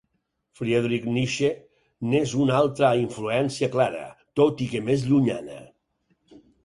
[0.59, 1.49] Friedrich Nietzsche
[2.13, 4.01] n'és una altra influència clara,
[4.41, 5.59] tot i que més llunyana.